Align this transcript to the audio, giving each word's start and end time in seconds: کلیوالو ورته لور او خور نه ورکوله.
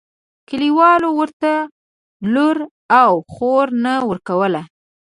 کلیوالو 0.47 1.09
ورته 1.19 1.53
لور 2.33 2.57
او 3.01 3.11
خور 3.33 3.67
نه 3.83 3.93
ورکوله. 4.09 4.61